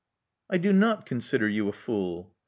[0.49, 2.33] "I do not consider you a fool.